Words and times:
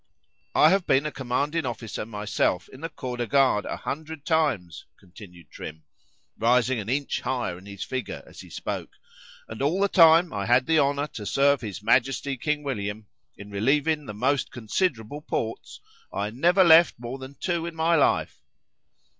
—I 0.55 0.71
have 0.71 0.87
been 0.87 1.05
a 1.05 1.11
commanding 1.11 1.63
officer 1.63 2.07
myself 2.07 2.67
in 2.69 2.81
the 2.81 2.89
Corps 2.89 3.17
de 3.17 3.27
Garde 3.27 3.65
a 3.67 3.77
hundred 3.77 4.25
times, 4.25 4.87
continued 4.97 5.51
Trim, 5.51 5.83
rising 6.39 6.79
an 6.79 6.89
inch 6.89 7.21
higher 7.21 7.55
in 7.59 7.67
his 7.67 7.83
figure, 7.83 8.23
as 8.25 8.39
he 8.39 8.49
spoke,—and 8.49 9.61
all 9.61 9.79
the 9.79 9.87
time 9.87 10.33
I 10.33 10.47
had 10.47 10.65
the 10.65 10.79
honour 10.79 11.05
to 11.05 11.27
serve 11.27 11.61
his 11.61 11.83
Majesty 11.83 12.35
King 12.35 12.63
William, 12.63 13.05
in 13.37 13.51
relieving 13.51 14.07
the 14.07 14.15
most 14.15 14.49
considerable 14.51 15.21
posts, 15.21 15.79
I 16.11 16.31
never 16.31 16.63
left 16.63 16.97
more 16.97 17.19
than 17.19 17.35
two 17.39 17.67
in 17.67 17.75
my 17.75 17.93
life. 17.95 18.41